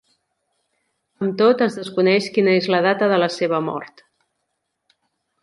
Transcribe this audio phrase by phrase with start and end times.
[1.25, 4.05] Amb tot, es desconeix quina és la data de la seva mort.